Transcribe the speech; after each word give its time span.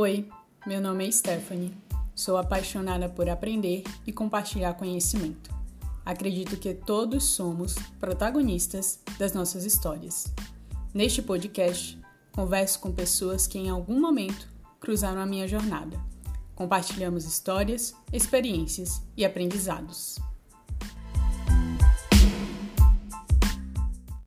Oi, 0.00 0.28
meu 0.64 0.80
nome 0.80 1.08
é 1.08 1.10
Stephanie. 1.10 1.74
Sou 2.14 2.36
apaixonada 2.36 3.08
por 3.08 3.28
aprender 3.28 3.82
e 4.06 4.12
compartilhar 4.12 4.74
conhecimento. 4.74 5.52
Acredito 6.06 6.56
que 6.56 6.72
todos 6.72 7.24
somos 7.24 7.74
protagonistas 7.98 9.00
das 9.18 9.32
nossas 9.32 9.64
histórias. 9.64 10.32
Neste 10.94 11.20
podcast, 11.20 12.00
converso 12.30 12.78
com 12.78 12.92
pessoas 12.92 13.48
que 13.48 13.58
em 13.58 13.70
algum 13.70 14.00
momento 14.00 14.48
cruzaram 14.78 15.20
a 15.20 15.26
minha 15.26 15.48
jornada. 15.48 15.98
Compartilhamos 16.54 17.24
histórias, 17.24 17.92
experiências 18.12 19.02
e 19.16 19.24
aprendizados. 19.24 20.20